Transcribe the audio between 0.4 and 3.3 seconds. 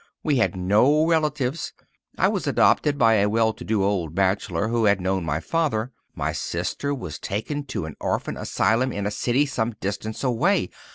no relatives. I was adopted by a